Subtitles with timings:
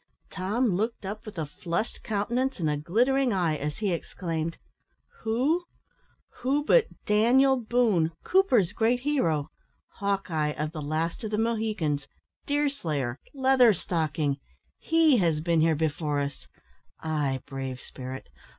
[0.31, 4.57] Tom looked up with a flushed countenance and a glittering eye, as he exclaimed
[5.19, 5.65] "Who?
[6.39, 9.51] Who but Daniel Boone, Cooper's great hero
[9.99, 12.07] Hawk eye, of the `Last of the Mohicans'
[12.47, 14.37] Deer slayer Leather stocking!
[14.79, 16.47] He has been here before us
[17.03, 18.27] ay, brave spirit!